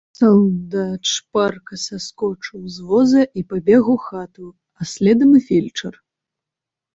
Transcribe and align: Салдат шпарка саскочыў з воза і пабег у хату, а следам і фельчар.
Салдат 0.17 1.03
шпарка 1.13 1.75
саскочыў 1.83 2.61
з 2.77 2.87
воза 2.93 3.23
і 3.41 3.45
пабег 3.53 3.83
у 3.95 3.99
хату, 4.07 4.47
а 4.81 4.89
следам 4.95 5.31
і 5.43 5.45
фельчар. 5.51 5.93